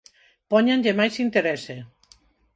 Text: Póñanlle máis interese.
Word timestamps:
Póñanlle 0.51 0.97
máis 0.99 1.15
interese. 1.25 1.75